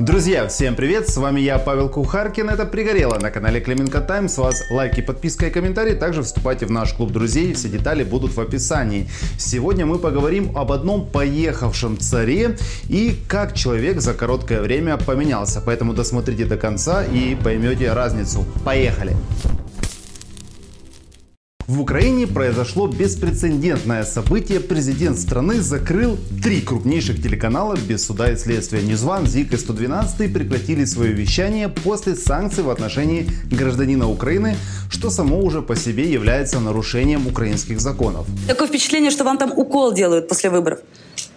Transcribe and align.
Друзья, 0.00 0.48
всем 0.48 0.76
привет, 0.76 1.10
с 1.10 1.18
вами 1.18 1.42
я, 1.42 1.58
Павел 1.58 1.90
Кухаркин, 1.90 2.48
это 2.48 2.64
«Пригорело» 2.64 3.18
на 3.18 3.30
канале 3.30 3.60
Клименко 3.60 4.00
Тайм, 4.00 4.30
с 4.30 4.38
вас 4.38 4.62
лайки, 4.70 5.02
подписка 5.02 5.48
и 5.48 5.50
комментарии, 5.50 5.92
также 5.92 6.22
вступайте 6.22 6.64
в 6.64 6.70
наш 6.70 6.94
клуб 6.94 7.10
друзей, 7.10 7.52
все 7.52 7.68
детали 7.68 8.02
будут 8.02 8.34
в 8.34 8.40
описании. 8.40 9.10
Сегодня 9.36 9.84
мы 9.84 9.98
поговорим 9.98 10.56
об 10.56 10.72
одном 10.72 11.06
поехавшем 11.06 11.98
царе 11.98 12.56
и 12.88 13.14
как 13.28 13.52
человек 13.52 14.00
за 14.00 14.14
короткое 14.14 14.62
время 14.62 14.96
поменялся, 14.96 15.60
поэтому 15.60 15.92
досмотрите 15.92 16.46
до 16.46 16.56
конца 16.56 17.04
и 17.04 17.34
поймете 17.34 17.92
разницу. 17.92 18.46
Поехали! 18.64 19.14
В 21.70 21.80
Украине 21.80 22.26
произошло 22.26 22.88
беспрецедентное 22.88 24.02
событие. 24.02 24.58
Президент 24.58 25.20
страны 25.20 25.60
закрыл 25.60 26.18
три 26.42 26.62
крупнейших 26.62 27.22
телеканала 27.22 27.76
без 27.76 28.04
суда 28.04 28.32
и 28.32 28.36
следствия. 28.36 28.82
Ньюзван, 28.82 29.28
ЗИК 29.28 29.52
и 29.52 29.56
112 29.56 30.34
прекратили 30.34 30.84
свое 30.84 31.12
вещание 31.12 31.68
после 31.68 32.16
санкций 32.16 32.64
в 32.64 32.70
отношении 32.70 33.28
гражданина 33.52 34.10
Украины, 34.10 34.56
что 34.90 35.10
само 35.10 35.38
уже 35.38 35.62
по 35.62 35.76
себе 35.76 36.10
является 36.10 36.58
нарушением 36.58 37.28
украинских 37.28 37.80
законов. 37.80 38.26
Такое 38.48 38.66
впечатление, 38.66 39.12
что 39.12 39.22
вам 39.22 39.38
там 39.38 39.56
укол 39.56 39.92
делают 39.92 40.26
после 40.26 40.50
выборов. 40.50 40.80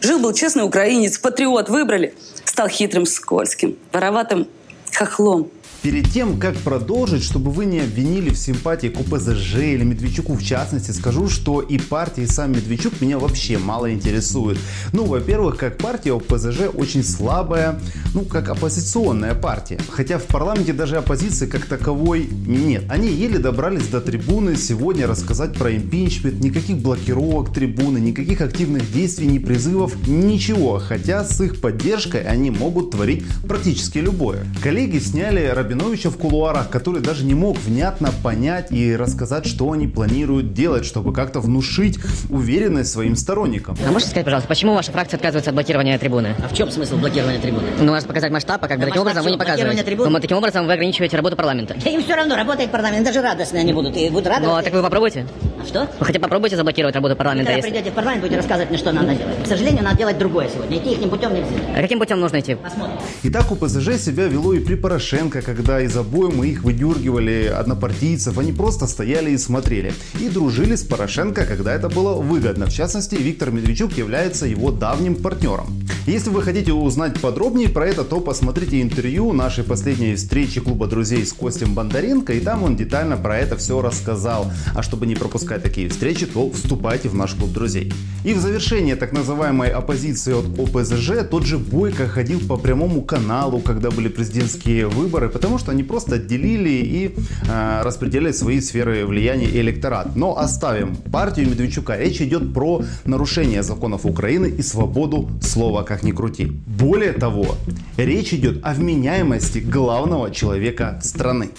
Жил-был 0.02 0.34
честный 0.34 0.64
украинец, 0.64 1.20
патриот, 1.20 1.70
выбрали. 1.70 2.16
Стал 2.44 2.70
хитрым, 2.70 3.06
скользким, 3.06 3.76
вороватым 3.92 4.48
хохлом. 4.96 5.52
Перед 5.84 6.10
тем, 6.12 6.40
как 6.40 6.56
продолжить, 6.56 7.26
чтобы 7.26 7.52
вы 7.52 7.66
не 7.66 7.82
обвинили 7.82 8.30
в 8.30 8.38
симпатии 8.38 8.88
к 8.88 9.02
ОПЗЖ 9.02 9.56
или 9.56 9.84
Медведчуку 9.84 10.36
в 10.36 10.42
частности, 10.42 10.92
скажу, 10.92 11.28
что 11.28 11.60
и 11.60 11.78
партия, 11.78 12.24
и 12.24 12.26
сам 12.26 12.54
Медведчук 12.54 13.02
меня 13.02 13.20
вообще 13.20 13.58
мало 13.58 13.92
интересует. 13.92 14.58
Ну, 14.94 15.04
во-первых, 15.04 15.58
как 15.58 15.78
партия 15.78 16.14
ОПЗЖ 16.14 16.70
очень 16.74 17.04
слабая, 17.04 17.82
ну, 18.14 18.22
как 18.22 18.48
оппозиционная 18.48 19.36
партия. 19.36 19.78
Хотя 19.90 20.20
в 20.20 20.24
парламенте 20.24 20.72
даже 20.72 20.96
оппозиции 20.96 21.48
как 21.48 21.66
таковой 21.66 22.30
нет. 22.48 22.86
Они 22.88 23.10
еле 23.10 23.38
добрались 23.38 23.88
до 23.88 24.00
трибуны 24.00 24.56
сегодня 24.56 25.06
рассказать 25.06 25.54
про 25.54 25.76
импичмент, 25.76 26.42
никаких 26.42 26.78
блокировок 26.78 27.54
трибуны, 27.54 27.98
никаких 27.98 28.40
активных 28.40 28.90
действий, 28.94 29.28
ни 29.28 29.38
призывов, 29.38 30.08
ничего. 30.08 30.80
Хотя 30.80 31.26
с 31.26 31.42
их 31.42 31.60
поддержкой 31.60 32.24
они 32.24 32.52
могут 32.52 32.92
творить 32.92 33.26
практически 33.46 33.98
любое. 33.98 34.46
Коллеги 34.62 35.00
сняли 35.00 35.52
Робин 35.54 35.73
Рабиновича 35.74 36.12
в 36.12 36.18
кулуарах, 36.18 36.70
который 36.70 37.02
даже 37.02 37.26
не 37.26 37.34
мог 37.34 37.58
внятно 37.58 38.12
понять 38.22 38.72
и 38.72 38.96
рассказать, 38.96 39.48
что 39.48 39.72
они 39.72 39.88
планируют 39.88 40.54
делать, 40.54 40.86
чтобы 40.86 41.12
как-то 41.14 41.40
внушить 41.40 41.98
уверенность 42.30 42.92
своим 42.92 43.16
сторонникам. 43.16 43.76
А 43.86 43.92
можете 43.92 44.12
сказать, 44.12 44.26
пожалуйста, 44.26 44.48
почему 44.48 44.76
ваша 44.76 44.92
фракция 44.92 45.18
отказывается 45.18 45.50
от 45.50 45.56
блокирования 45.56 45.98
трибуны? 45.98 46.36
А 46.44 46.48
в 46.48 46.54
чем 46.56 46.70
смысл 46.70 46.98
блокирования 46.98 47.40
трибуны? 47.42 47.64
Ну, 47.80 47.92
надо 47.92 48.06
показать 48.06 48.32
масштаб, 48.32 48.64
а 48.64 48.68
как 48.68 48.78
бы 48.78 48.82
Да 48.82 48.88
таким 48.90 49.02
образом 49.02 49.24
вы 49.24 49.32
не 49.32 49.38
показываете. 49.38 49.84
трибун? 49.84 50.12
Ну, 50.14 50.20
таким 50.20 50.38
образом 50.38 50.68
вы 50.68 50.74
ограничиваете 50.74 51.18
работу 51.18 51.36
парламента. 51.36 51.76
Да 51.84 51.90
им 51.90 52.04
все 52.04 52.16
равно, 52.16 52.36
работает 52.36 52.70
парламент, 52.70 53.04
даже 53.06 53.22
радостные 53.22 53.62
они 53.62 53.74
будут. 53.74 53.98
И 53.98 54.10
будут 54.12 54.32
Ну, 54.42 54.54
а 54.56 54.62
так 54.62 54.72
вы 54.74 54.84
попробуйте. 54.84 55.26
А 55.60 55.66
что? 55.66 55.90
Вы 56.00 56.06
хотя 56.06 56.20
попробуйте 56.20 56.56
заблокировать 56.56 56.94
работу 56.94 57.16
парламента. 57.16 57.52
Когда 57.52 57.58
если- 57.58 57.70
придете 57.72 57.92
в 57.92 57.96
парламент, 57.96 58.22
будете 58.22 58.38
рассказывать 58.38 58.70
мне, 58.70 58.78
что 58.78 58.92
надо 58.92 59.16
делать. 59.16 59.44
К 59.44 59.48
сожалению, 59.48 59.84
надо 59.84 59.98
делать 59.98 60.18
другое 60.20 60.50
сегодня. 60.54 60.78
Идти 60.78 60.92
их 60.92 61.10
путем 61.10 61.34
нельзя. 61.34 61.48
А 61.76 61.82
каким 61.82 61.98
путем 62.00 62.20
нужно 62.20 62.40
идти? 62.42 62.56
Посмотрим. 62.56 62.98
Итак, 63.24 63.52
УПЗЖ 63.52 63.98
себя 63.98 64.26
вело 64.28 64.54
и 64.54 64.60
при 64.60 64.76
Порошенко, 64.76 65.42
когда 65.42 65.63
из 65.64 65.96
обоймы 65.98 66.48
их 66.48 66.64
выдергивали 66.64 67.46
однопартийцев, 67.46 68.38
они 68.38 68.52
просто 68.52 68.88
стояли 68.88 69.32
и 69.32 69.38
смотрели. 69.38 69.94
И 70.20 70.30
дружили 70.30 70.76
с 70.76 70.84
Порошенко, 70.84 71.46
когда 71.46 71.74
это 71.74 71.90
было 71.90 72.22
выгодно. 72.22 72.66
В 72.66 72.74
частности, 72.74 73.16
Виктор 73.16 73.52
Медведчук 73.52 73.94
является 73.98 74.46
его 74.46 74.72
давним 74.72 75.16
партнером. 75.16 75.68
Если 76.06 76.30
вы 76.30 76.42
хотите 76.42 76.74
узнать 76.74 77.22
подробнее 77.22 77.70
про 77.70 77.88
это, 77.88 78.04
то 78.04 78.20
посмотрите 78.20 78.82
интервью 78.82 79.32
нашей 79.32 79.64
последней 79.64 80.16
встречи 80.16 80.60
клуба 80.60 80.88
друзей 80.88 81.26
с 81.26 81.32
Костем 81.32 81.74
Бондаренко, 81.74 82.34
и 82.34 82.42
там 82.42 82.64
он 82.64 82.76
детально 82.76 83.16
про 83.16 83.38
это 83.38 83.56
все 83.56 83.82
рассказал. 83.82 84.52
А 84.76 84.84
чтобы 84.84 85.06
не 85.06 85.16
пропускать 85.16 85.64
такие 85.64 85.88
встречи, 85.88 86.26
то 86.26 86.52
вступайте 86.52 87.08
в 87.08 87.16
наш 87.16 87.36
клуб 87.36 87.54
друзей. 87.54 87.94
И 88.26 88.34
в 88.34 88.40
завершение 88.40 88.98
так 88.98 89.14
называемой 89.14 89.70
оппозиции 89.70 90.34
от 90.34 90.60
ОПЗЖ 90.60 91.26
тот 91.30 91.46
же 91.46 91.58
Бойко 91.58 92.08
ходил 92.08 92.42
по 92.42 92.58
прямому 92.58 93.02
каналу, 93.02 93.60
когда 93.60 93.90
были 93.90 94.10
президентские 94.10 94.88
выборы, 94.88 95.30
потому 95.30 95.53
что 95.58 95.72
они 95.72 95.84
просто 95.84 96.16
отделили 96.16 96.70
и 96.70 97.16
э, 97.48 97.82
распределяли 97.84 98.32
свои 98.32 98.62
сферы 98.62 99.06
влияния 99.06 99.48
и 99.48 99.60
электорат. 99.60 100.16
Но 100.16 100.38
оставим 100.38 100.96
партию 100.96 101.50
Медведчука. 101.50 101.98
Речь 101.98 102.22
идет 102.22 102.54
про 102.54 102.82
нарушение 103.06 103.64
законов 103.64 104.06
Украины 104.06 104.48
и 104.48 104.62
свободу 104.62 105.30
слова, 105.42 105.84
как 105.84 106.04
ни 106.04 106.12
крути. 106.12 106.46
Более 106.46 107.14
того, 107.14 107.56
речь 107.98 108.34
идет 108.34 108.60
о 108.64 108.74
вменяемости 108.74 109.60
главного 109.60 110.32
человека 110.32 111.00
страны. 111.04 111.52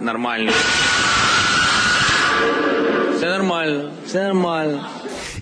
Нормально. 0.00 0.52
Все 3.16 3.30
нормально, 3.30 3.90
все 4.06 4.22
нормально. 4.24 4.82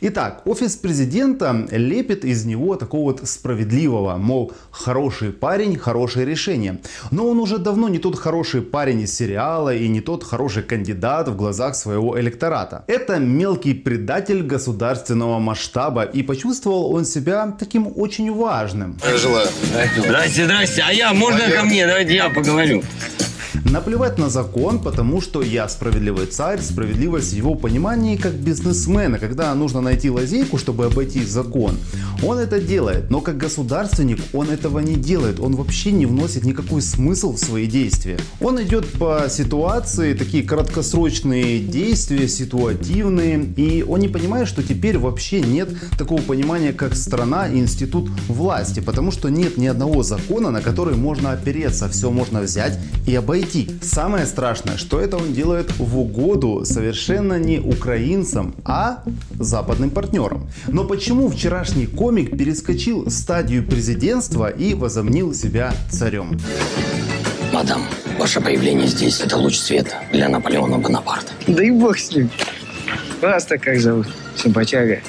Итак, 0.01 0.43
офис 0.45 0.77
президента 0.77 1.67
лепит 1.71 2.25
из 2.25 2.45
него 2.45 2.77
такого 2.77 3.13
вот 3.13 3.29
справедливого, 3.29 4.17
мол, 4.17 4.53
хороший 4.71 5.33
парень, 5.33 5.79
хорошее 5.79 6.27
решение. 6.27 6.81
Но 7.11 7.29
он 7.29 7.39
уже 7.39 7.59
давно 7.59 7.89
не 7.89 7.99
тот 7.99 8.19
хороший 8.19 8.63
парень 8.63 9.03
из 9.03 9.15
сериала 9.17 9.75
и 9.75 9.89
не 9.89 10.01
тот 10.01 10.25
хороший 10.25 10.63
кандидат 10.63 11.29
в 11.29 11.37
глазах 11.37 11.77
своего 11.77 12.19
электората. 12.21 12.85
Это 12.87 13.19
мелкий 13.19 13.75
предатель 13.75 14.43
государственного 14.43 15.39
масштаба 15.39 16.03
и 16.03 16.23
почувствовал 16.23 16.95
он 16.95 17.05
себя 17.05 17.55
таким 17.59 17.93
очень 17.97 18.33
важным. 18.33 18.99
Желаю. 19.17 19.49
Здрасте, 19.97 20.45
здрасте. 20.45 20.85
А 20.87 20.93
я, 20.93 21.13
можно 21.13 21.51
ко 21.51 21.63
мне? 21.63 21.87
Давайте 21.87 22.15
я 22.15 22.31
поговорю. 22.31 22.83
Наплевать 23.75 24.19
на 24.19 24.29
закон, 24.29 24.79
потому 24.79 25.21
что 25.21 25.43
я 25.43 25.69
справедливый 25.69 26.27
царь, 26.27 26.61
справедливость 26.61 27.33
в 27.33 27.37
его 27.37 27.57
понимании 27.57 28.15
как 28.15 28.35
бизнесмена, 28.35 29.19
когда 29.19 29.53
нужно 29.53 29.81
найти 29.81 30.09
лазейку, 30.11 30.59
чтобы 30.59 30.85
обойти 30.85 31.25
закон. 31.25 31.75
Он 32.23 32.39
это 32.39 32.61
делает, 32.61 33.11
но 33.11 33.21
как 33.21 33.37
государственник 33.37 34.21
он 34.33 34.49
этого 34.49 34.79
не 34.79 34.95
делает, 34.95 35.41
он 35.41 35.57
вообще 35.57 35.91
не 35.91 36.07
вносит 36.07 36.45
никакой 36.45 36.83
смысл 36.83 37.33
в 37.33 37.39
свои 37.39 37.67
действия. 37.67 38.17
Он 38.41 38.63
идет 38.63 38.87
по 38.93 39.25
ситуации, 39.29 40.15
такие 40.15 40.45
краткосрочные 40.45 41.59
действия, 41.59 42.29
ситуативные, 42.29 43.45
и 43.57 43.83
он 43.83 43.99
не 43.99 44.09
понимает, 44.09 44.47
что 44.47 44.63
теперь 44.63 44.99
вообще 44.99 45.41
нет 45.41 45.71
такого 45.99 46.23
понимания, 46.23 46.73
как 46.73 46.95
страна 46.95 47.49
и 47.49 47.59
институт 47.59 48.09
власти, 48.29 48.79
потому 48.79 49.11
что 49.11 49.31
нет 49.31 49.57
ни 49.57 49.67
одного 49.67 50.05
закона, 50.05 50.53
на 50.53 50.61
который 50.61 50.95
можно 50.95 51.33
опереться, 51.33 51.89
все 51.89 52.13
можно 52.13 52.41
взять 52.41 52.79
и 53.05 53.17
обойти. 53.17 53.64
Самое 53.83 54.27
страшное, 54.27 54.77
что 54.77 55.01
это 55.01 55.17
он 55.17 55.33
делает 55.33 55.73
в 55.79 55.99
угоду 55.99 56.65
совершенно 56.65 57.39
не 57.39 57.59
украинцам, 57.59 58.55
а 58.65 59.03
западным 59.39 59.91
партнерам. 59.91 60.49
Но 60.69 60.85
почему 60.85 61.29
вчерашний 61.29 61.87
комик 61.87 62.37
перескочил 62.37 63.11
стадию 63.11 63.67
президентства 63.67 64.49
и 64.49 64.75
возомнил 64.75 65.35
себя 65.35 65.73
царем? 65.91 66.39
Мадам, 67.53 67.83
ваше 68.19 68.41
появление 68.41 68.89
здесь– 68.89 69.21
это 69.25 69.37
луч 69.37 69.57
света 69.57 69.95
для 70.13 70.29
Наполеона 70.29 70.79
Бонапарта. 70.79 71.33
Да 71.47 71.63
и 71.63 71.71
бог 71.71 71.99
с 71.99 72.11
ним. 72.15 72.31
Вас-то 73.21 73.59
как 73.59 73.79
зовут? 73.79 74.07
Симпатяга. 74.37 75.01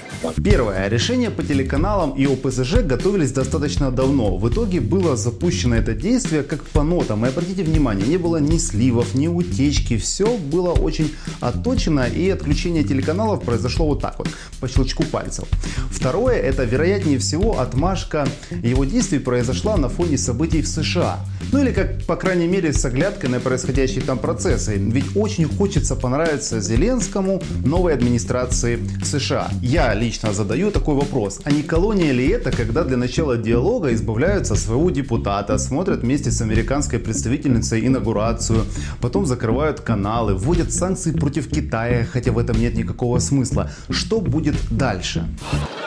Первое. 0.43 0.87
Решение 0.87 1.29
по 1.29 1.43
телеканалам 1.43 2.11
и 2.11 2.25
ОПЗЖ 2.25 2.83
готовились 2.83 3.31
достаточно 3.31 3.91
давно. 3.91 4.37
В 4.37 4.49
итоге 4.49 4.81
было 4.81 5.15
запущено 5.15 5.75
это 5.75 5.93
действие 5.93 6.43
как 6.43 6.63
по 6.63 6.83
нотам. 6.83 7.25
И 7.25 7.29
обратите 7.29 7.63
внимание, 7.63 8.07
не 8.07 8.17
было 8.17 8.37
ни 8.37 8.57
сливов, 8.57 9.15
ни 9.15 9.27
утечки. 9.27 9.97
Все 9.97 10.37
было 10.37 10.71
очень 10.71 11.13
отточено 11.39 12.07
и 12.07 12.29
отключение 12.29 12.83
телеканалов 12.83 13.43
произошло 13.43 13.87
вот 13.87 14.01
так 14.01 14.17
вот, 14.17 14.27
по 14.59 14.67
щелчку 14.67 15.03
пальцев. 15.03 15.47
Второе. 15.91 16.37
Это 16.37 16.63
вероятнее 16.63 17.19
всего 17.19 17.59
отмашка 17.59 18.27
его 18.63 18.85
действий 18.85 19.19
произошла 19.19 19.77
на 19.77 19.89
фоне 19.89 20.17
событий 20.17 20.61
в 20.61 20.67
США. 20.67 21.19
Ну 21.51 21.61
или 21.61 21.71
как, 21.71 22.03
по 22.05 22.15
крайней 22.15 22.47
мере, 22.47 22.73
с 22.73 22.83
оглядкой 22.85 23.29
на 23.29 23.39
происходящие 23.39 24.01
там 24.01 24.19
процессы. 24.19 24.75
Ведь 24.75 25.15
очень 25.15 25.45
хочется 25.45 25.95
понравиться 25.95 26.59
Зеленскому, 26.59 27.41
новой 27.63 27.93
администрации 27.93 28.79
США. 29.03 29.49
Я 29.61 29.93
лично 29.93 30.14
задаю 30.21 30.71
такой 30.71 30.95
вопрос. 30.95 31.39
А 31.43 31.51
не 31.51 31.63
колония 31.63 32.11
ли 32.11 32.27
это, 32.27 32.51
когда 32.51 32.83
для 32.83 32.97
начала 32.97 33.37
диалога 33.37 33.93
избавляются 33.93 34.53
от 34.53 34.59
своего 34.59 34.89
депутата, 34.89 35.57
смотрят 35.57 36.01
вместе 36.01 36.31
с 36.31 36.41
американской 36.41 36.99
представительницей 36.99 37.85
инаугурацию, 37.87 38.65
потом 39.01 39.25
закрывают 39.25 39.81
каналы, 39.81 40.35
вводят 40.35 40.71
санкции 40.73 41.11
против 41.11 41.49
Китая, 41.49 42.05
хотя 42.05 42.31
в 42.31 42.37
этом 42.37 42.59
нет 42.59 42.75
никакого 42.75 43.19
смысла. 43.19 43.69
Что 43.89 44.21
будет 44.21 44.55
дальше? 44.71 45.27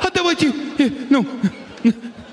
А 0.02 0.10
давайте, 0.14 0.52
э, 0.78 0.90
ну, 1.10 1.26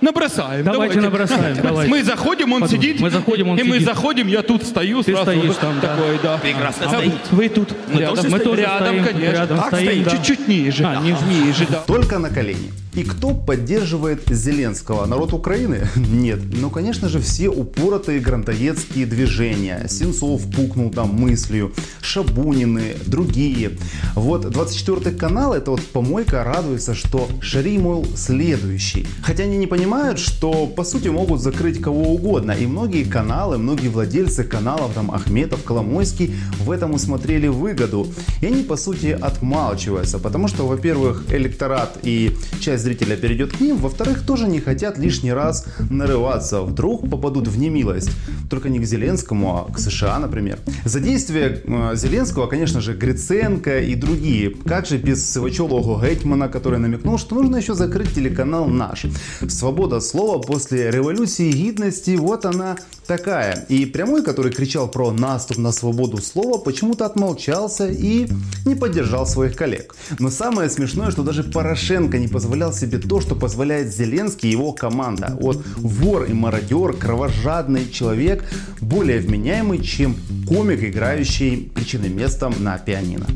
набросаем. 0.01 0.63
Давайте 0.65 1.01
набросаем, 1.01 1.57
давайте. 1.61 1.89
Мы 1.91 2.03
заходим, 2.03 2.53
он 2.53 2.61
Подумай, 2.61 2.81
сидит. 2.83 2.99
мы 3.01 3.09
заходим, 3.09 3.49
он 3.49 3.57
и 3.59 3.63
мы 3.63 3.75
сидит. 3.75 3.87
заходим, 3.87 4.27
я 4.27 4.41
тут 4.41 4.63
стою. 4.63 5.03
Ты 5.03 5.11
сразу 5.13 5.31
стоишь 5.31 5.45
вот 5.47 5.59
там, 5.59 5.79
да. 5.81 5.95
такой, 5.95 6.19
да. 6.21 6.37
Прекрасно 6.37 6.85
А 6.85 6.89
стоит. 6.89 7.13
Вы 7.31 7.49
тут 7.49 7.73
Мы 7.91 7.99
рядом, 8.01 8.15
тоже 8.17 8.29
мы 8.29 8.39
стоим. 8.39 8.55
рядом, 8.55 8.87
Стоим, 8.87 9.03
конечно. 9.05 9.31
рядом 9.31 9.57
так, 9.57 9.67
стоим, 9.67 9.85
стоим, 9.87 10.03
да. 10.03 10.09
чуть-чуть 10.11 10.47
ниже. 10.47 10.83
А, 10.85 11.01
ниже. 11.01 11.17
ниже, 11.29 11.67
да. 11.69 11.83
Только 11.87 12.19
на 12.19 12.29
колени. 12.29 12.71
И 12.93 13.03
кто 13.03 13.31
поддерживает 13.33 14.21
Зеленского? 14.29 15.05
Народ 15.05 15.33
Украины? 15.33 15.85
Нет. 15.97 16.39
Ну, 16.61 16.69
конечно 16.69 17.09
же, 17.09 17.19
все 17.19 17.49
упоротые 17.49 18.21
грантоедские 18.21 19.05
движения. 19.05 19.85
Сенцов 19.89 20.43
пукнул 20.55 20.91
там 20.91 21.09
мыслью, 21.13 21.73
Шабунины, 22.01 22.95
другие. 23.05 23.71
Вот 24.15 24.49
24 24.49 25.11
канал, 25.17 25.53
это 25.53 25.71
вот 25.71 25.81
помойка 25.81 26.45
радуется, 26.45 26.95
что 26.95 27.27
Шари, 27.41 27.77
мол, 27.77 28.05
следующий. 28.15 29.05
Хотя 29.23 29.43
они 29.43 29.57
не 29.57 29.67
понимают, 29.67 29.84
что 30.15 30.67
по 30.67 30.83
сути 30.83 31.09
могут 31.09 31.41
закрыть 31.41 31.79
кого 31.79 32.13
угодно. 32.13 32.51
И 32.51 32.65
многие 32.65 33.03
каналы, 33.03 33.57
многие 33.57 33.89
владельцы 33.89 34.43
каналов, 34.43 34.93
там 34.93 35.11
Ахметов, 35.11 35.63
Коломойский, 35.63 36.33
в 36.59 36.71
этом 36.71 36.93
усмотрели 36.93 37.47
выгоду. 37.47 38.07
И 38.41 38.47
они 38.47 38.63
по 38.63 38.77
сути 38.77 39.07
отмалчиваются, 39.07 40.19
потому 40.19 40.47
что, 40.47 40.67
во-первых, 40.67 41.25
электорат 41.29 41.97
и 42.03 42.35
часть 42.59 42.83
зрителя 42.83 43.15
перейдет 43.15 43.53
к 43.53 43.61
ним, 43.61 43.77
во-вторых, 43.77 44.25
тоже 44.25 44.47
не 44.47 44.59
хотят 44.59 44.97
лишний 44.97 45.33
раз 45.33 45.65
нарываться, 45.89 46.61
вдруг 46.61 47.09
попадут 47.09 47.47
в 47.47 47.57
немилость. 47.59 48.11
Только 48.49 48.69
не 48.69 48.79
к 48.79 48.85
Зеленскому, 48.85 49.67
а 49.69 49.71
к 49.71 49.79
США, 49.79 50.19
например. 50.19 50.57
За 50.83 50.99
действие 50.99 51.61
э, 51.63 51.95
Зеленского, 51.95 52.47
конечно 52.47 52.81
же, 52.81 52.93
Гриценко 52.93 53.79
и 53.79 53.95
другие. 53.95 54.49
Как 54.49 54.85
же 54.85 54.97
без 54.97 55.31
Сивачевого 55.31 56.03
Гетмана, 56.03 56.47
который 56.47 56.79
намекнул, 56.79 57.17
что 57.17 57.35
нужно 57.35 57.57
еще 57.57 57.73
закрыть 57.73 58.13
телеканал 58.13 58.67
наш. 58.67 59.05
Свобода 59.47 59.74
слова 60.01 60.41
после 60.41 60.89
революции 60.91 61.51
гидности, 61.51 62.15
вот 62.15 62.45
она 62.45 62.77
такая. 63.07 63.65
И 63.69 63.85
Прямой, 63.85 64.23
который 64.23 64.51
кричал 64.51 64.87
про 64.87 65.11
наступ 65.11 65.57
на 65.57 65.71
свободу 65.71 66.17
слова, 66.17 66.57
почему-то 66.57 67.05
отмолчался 67.05 67.87
и 67.87 68.27
не 68.65 68.75
поддержал 68.75 69.27
своих 69.27 69.55
коллег. 69.55 69.95
Но 70.19 70.29
самое 70.29 70.69
смешное, 70.69 71.11
что 71.11 71.23
даже 71.23 71.43
Порошенко 71.43 72.17
не 72.17 72.27
позволял 72.27 72.73
себе 72.73 72.97
то, 72.97 73.21
что 73.21 73.35
позволяет 73.35 73.93
Зеленский 73.93 74.49
и 74.49 74.51
его 74.51 74.73
команда. 74.73 75.37
Вот 75.39 75.63
вор 75.77 76.23
и 76.23 76.33
мародер, 76.33 76.93
кровожадный 76.93 77.89
человек, 77.89 78.43
более 78.81 79.19
вменяемый, 79.19 79.83
чем 79.83 80.15
комик, 80.47 80.83
играющий 80.83 81.71
причинным 81.73 82.15
местом 82.15 82.53
на 82.59 82.77
пианино. 82.77 83.27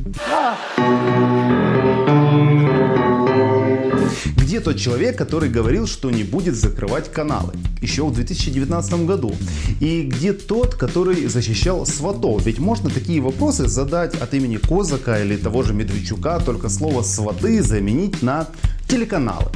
Где 4.49 4.61
тот 4.61 4.77
человек, 4.77 5.15
который 5.15 5.47
говорил, 5.47 5.85
что 5.85 6.09
не 6.09 6.23
будет 6.23 6.55
закрывать 6.55 7.11
каналы? 7.11 7.53
Еще 7.83 8.03
в 8.03 8.15
2019 8.15 9.05
году. 9.05 9.35
И 9.79 10.01
где 10.01 10.33
тот, 10.33 10.73
который 10.73 11.27
защищал 11.27 11.85
сватов? 11.85 12.47
Ведь 12.47 12.57
можно 12.57 12.89
такие 12.89 13.21
вопросы 13.21 13.67
задать 13.67 14.15
от 14.15 14.33
имени 14.33 14.57
Козака 14.57 15.21
или 15.21 15.37
того 15.37 15.61
же 15.61 15.75
Медведчука, 15.75 16.39
только 16.43 16.67
слово 16.67 17.03
сваты 17.03 17.61
заменить 17.61 18.23
на 18.23 18.47
телеканалы. 18.94 19.46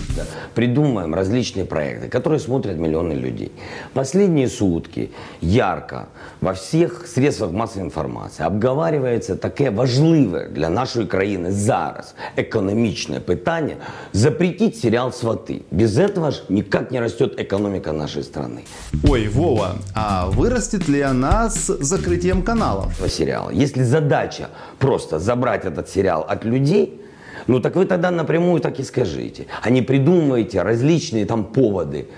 Придумаем 0.54 1.14
различные 1.14 1.64
проекты, 1.64 2.08
которые 2.08 2.40
смотрят 2.40 2.76
миллионы 2.76 3.12
людей. 3.12 3.52
Последние 3.92 4.48
сутки 4.48 5.10
ярко 5.40 6.08
во 6.40 6.52
всіх 6.52 7.06
средствах 7.06 7.52
массовой 7.52 7.86
информации 7.86 8.46
обговаривается 8.46 9.36
таке 9.36 9.70
важливе 9.70 10.48
для 10.52 10.68
нашої 10.68 11.06
країни 11.06 11.52
зараз 11.52 12.14
економічне 12.36 13.20
питання 13.20 13.76
запретить 14.12 14.76
сериал 14.76 15.08
«Сваты». 15.10 15.60
Без 15.70 15.98
этого 15.98 16.30
ж 16.30 16.42
никак 16.48 16.90
не 16.90 17.00
растет 17.00 17.40
экономика 17.40 17.92
нашей 17.92 18.22
страны. 18.22 18.60
Ой, 19.08 19.28
Вова, 19.28 19.76
а 19.94 20.26
вырастет 20.26 20.88
ли 20.88 21.00
она 21.00 21.50
с 21.50 21.76
закрытием 21.80 22.42
каналов? 22.42 22.92
Этого 22.92 23.08
сериала. 23.08 23.50
Если 23.50 23.84
задача 23.84 24.48
просто 24.78 25.18
забрать 25.18 25.64
этот 25.64 25.88
сериал 25.88 26.26
от 26.28 26.44
людей,– 26.44 27.00
ну 27.46 27.60
так 27.60 27.76
вы 27.76 27.86
тогда 27.86 28.10
напрямую 28.10 28.60
так 28.60 28.80
и 28.80 28.84
скажите. 28.84 29.46
А 29.62 29.70
не 29.70 29.82
придумывайте 29.82 30.62
различные 30.62 31.26
там 31.26 31.44
поводы, 31.44 32.08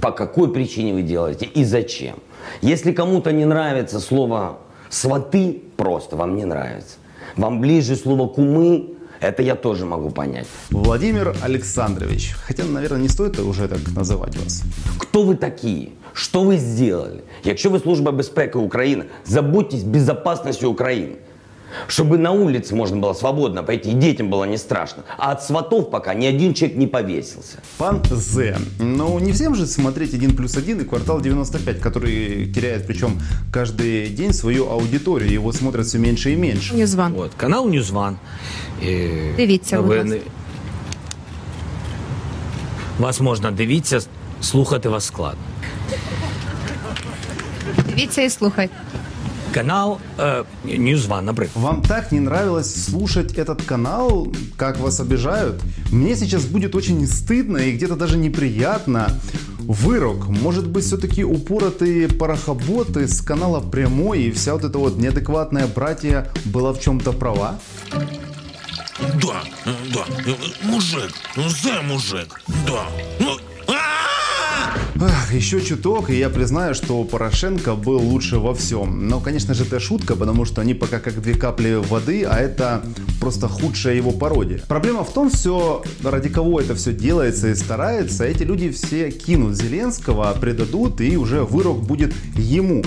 по 0.00 0.10
какой 0.10 0.52
причине 0.52 0.92
вы 0.92 1.02
делаете 1.02 1.46
и 1.46 1.64
зачем. 1.64 2.16
Если 2.62 2.92
кому-то 2.92 3.32
не 3.32 3.44
нравится 3.44 4.00
слово 4.00 4.58
«сваты», 4.88 5.62
просто 5.76 6.16
вам 6.16 6.36
не 6.36 6.44
нравится. 6.44 6.96
Вам 7.36 7.60
ближе 7.60 7.96
слово 7.96 8.28
«кумы», 8.28 8.96
это 9.20 9.42
я 9.42 9.54
тоже 9.54 9.86
могу 9.86 10.10
понять. 10.10 10.46
Владимир 10.70 11.34
Александрович. 11.42 12.34
Хотя, 12.46 12.64
наверное, 12.64 13.00
не 13.00 13.08
стоит 13.08 13.38
уже 13.38 13.68
так 13.68 13.78
называть 13.94 14.36
вас. 14.36 14.62
Хто 14.98 15.22
ви 15.22 15.34
такі? 15.34 15.88
Що 16.12 16.42
ви 16.42 16.58
зробили? 16.58 17.20
Якщо 17.44 17.70
ви 17.70 17.80
Служба 17.80 18.12
безпеки 18.12 18.58
України, 18.58 19.04
забудьтесь 19.26 19.82
безопасностью 19.82 20.70
України. 20.70 21.16
Чтобы 21.88 22.16
на 22.18 22.32
улице 22.32 22.74
можно 22.74 22.96
было 22.96 23.12
свободно 23.12 23.62
пойти, 23.62 23.90
и 23.90 23.94
детям 23.94 24.30
было 24.30 24.44
не 24.44 24.56
страшно. 24.58 25.02
А 25.18 25.32
от 25.32 25.42
сватов 25.42 25.90
пока 25.90 26.14
ни 26.14 26.26
один 26.26 26.54
человек 26.54 26.78
не 26.78 26.86
повесился. 26.86 27.58
Пан 27.76 28.02
З. 28.10 28.56
Ну, 28.78 29.18
не 29.18 29.32
всем 29.32 29.54
же 29.54 29.66
смотреть 29.66 30.14
1 30.14 30.36
плюс 30.36 30.56
1 30.56 30.80
и 30.80 30.84
квартал 30.84 31.20
95, 31.20 31.80
который 31.80 32.52
теряет 32.54 32.86
причем 32.86 33.20
каждый 33.52 34.08
день 34.08 34.32
свою 34.32 34.70
аудиторию. 34.70 35.30
Его 35.32 35.52
смотрят 35.52 35.86
все 35.86 35.98
меньше 35.98 36.32
и 36.32 36.36
меньше. 36.36 36.74
Ньюзван. 36.74 37.14
От, 37.18 37.34
канал 37.34 37.68
Ньюзван. 37.68 38.16
І 38.82 39.08
Дивіться, 39.36 39.76
будь 39.76 39.86
новини. 39.86 40.14
ласка. 40.14 40.30
Вас 42.98 43.20
можна 43.20 43.50
дивіться, 43.50 44.00
слухати 44.40 44.88
вас 44.88 45.04
складно. 45.04 45.40
Дивіться 47.88 48.22
і 48.22 48.30
слухайте. 48.30 48.74
Канал 49.53 49.99
е, 50.17 50.43
Ньюзван, 50.77 51.25
наприклад. 51.25 51.63
Вам 51.63 51.81
так 51.81 52.11
не 52.11 52.19
нравилось 52.19 52.85
слушать 52.85 53.33
этот 53.33 53.63
канал, 53.63 54.27
как 54.57 54.79
вас 54.79 54.99
обижают? 54.99 55.61
Мне 55.91 56.15
сейчас 56.15 56.45
будет 56.45 56.75
очень 56.75 57.05
стыдно 57.07 57.57
и 57.57 57.73
где-то 57.73 57.95
даже 57.95 58.17
неприятно. 58.17 59.09
Вырок, 59.59 60.27
может 60.27 60.67
быть, 60.67 60.85
все-таки 60.85 61.23
упоротые 61.23 62.07
парохоботы 62.07 63.07
с 63.07 63.21
канала 63.21 63.59
Прямой 63.59 64.23
и 64.23 64.31
вся 64.31 64.53
вот 64.53 64.63
эта 64.63 64.77
вот 64.77 64.97
неадекватная 64.97 65.67
братья 65.67 66.31
была 66.45 66.73
в 66.73 66.79
чем-то 66.79 67.11
права? 67.11 67.59
Да, 68.99 69.43
э, 69.65 69.73
да. 69.93 70.05
э, 70.25 70.33
Мужик. 70.63 71.11
Ну, 71.35 71.49
за 71.49 71.81
мужик. 71.81 72.41
Да. 72.67 72.85
Ну! 73.19 73.37
Ах, 75.03 75.33
еще 75.33 75.61
чуток, 75.61 76.11
и 76.11 76.15
я 76.19 76.29
признаю, 76.29 76.75
что 76.75 77.03
Порошенко 77.03 77.73
был 77.73 77.97
лучше 77.97 78.37
во 78.37 78.53
всем. 78.53 79.07
Но, 79.07 79.19
конечно 79.19 79.55
же, 79.55 79.63
это 79.63 79.79
шутка, 79.79 80.15
потому 80.15 80.45
что 80.45 80.61
они 80.61 80.75
пока 80.75 80.99
как 80.99 81.19
две 81.23 81.33
капли 81.33 81.81
воды, 81.89 82.23
а 82.23 82.37
это 82.37 82.83
просто 83.19 83.47
худшая 83.47 83.95
его 83.95 84.11
пародия. 84.11 84.61
Проблема 84.67 85.03
в 85.03 85.11
том, 85.11 85.31
все, 85.31 85.81
ради 86.03 86.29
кого 86.29 86.59
это 86.61 86.75
все 86.75 86.93
делается 86.93 87.47
и 87.47 87.55
старается, 87.55 88.25
эти 88.25 88.43
люди 88.43 88.69
все 88.69 89.09
кинут 89.09 89.55
Зеленского, 89.55 90.37
предадут, 90.39 91.01
и 91.01 91.17
уже 91.17 91.41
вырок 91.45 91.81
будет 91.81 92.13
ему. 92.35 92.83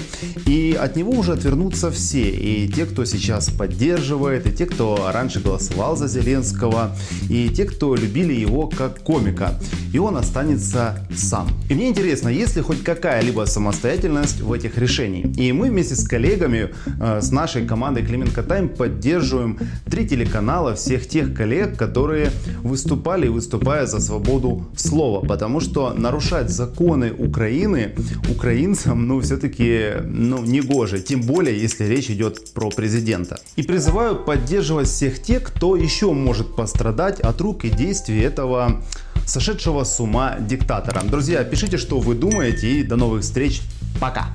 И 0.46 0.78
от 0.80 0.94
него 0.94 1.12
уже 1.12 1.32
отвернутся 1.32 1.90
все. 1.90 2.30
И 2.30 2.68
те, 2.68 2.86
кто 2.86 3.04
сейчас 3.04 3.50
поддерживает, 3.50 4.46
и 4.46 4.52
те, 4.52 4.66
кто 4.66 5.10
раньше 5.12 5.40
голосовал 5.40 5.96
за 5.96 6.06
Зеленского, 6.06 6.96
и 7.28 7.48
те, 7.48 7.64
кто 7.64 7.96
любили 7.96 8.34
его 8.34 8.68
как 8.68 9.02
комика. 9.02 9.58
И 9.92 9.98
он 9.98 10.16
останется 10.16 11.04
сам. 11.16 11.48
И 11.68 11.74
мне 11.74 11.88
интересно, 11.88 12.03
есть 12.06 12.56
ли 12.56 12.62
хоть 12.62 12.82
какая-либо 12.82 13.46
самостоятельность 13.46 14.40
в 14.40 14.52
этих 14.52 14.78
решениях. 14.78 15.36
И 15.36 15.52
мы 15.52 15.70
вместе 15.70 15.94
с 15.94 16.06
коллегами, 16.06 16.74
э, 17.00 17.20
с 17.20 17.30
нашей 17.30 17.66
командой 17.66 18.04
Клименко 18.04 18.42
Тайм 18.42 18.68
поддерживаем 18.68 19.58
три 19.86 20.06
телеканала 20.06 20.74
всех 20.74 21.08
тех 21.08 21.34
коллег, 21.34 21.76
которые 21.76 22.30
выступали 22.62 23.26
и 23.26 23.28
выступают 23.28 23.90
за 23.90 24.00
свободу 24.00 24.66
слова. 24.76 25.24
Потому 25.26 25.60
что 25.60 25.92
нарушать 25.94 26.50
законы 26.50 27.12
Украины 27.12 27.94
украинцам, 28.28 29.06
ну, 29.06 29.20
все-таки, 29.20 29.92
ну, 30.04 30.42
не 30.44 30.60
гоже. 30.60 31.00
Тем 31.00 31.22
более, 31.22 31.60
если 31.60 31.84
речь 31.84 32.10
идет 32.10 32.52
про 32.52 32.70
президента. 32.70 33.40
И 33.56 33.62
призываю 33.62 34.16
поддерживать 34.16 34.88
всех 34.88 35.22
тех, 35.22 35.42
кто 35.42 35.76
еще 35.76 36.12
может 36.12 36.56
пострадать 36.56 37.20
от 37.20 37.40
рук 37.40 37.64
и 37.64 37.70
действий 37.70 38.20
этого 38.20 38.82
сошедшего 39.26 39.84
с 39.84 40.00
ума 40.00 40.36
диктатора. 40.38 41.02
Друзья, 41.04 41.44
пишите, 41.44 41.78
что 41.94 42.00
вы 42.00 42.16
думаете 42.16 42.80
и 42.80 42.82
до 42.82 42.96
новых 42.96 43.22
встреч. 43.22 43.60
Пока! 44.00 44.26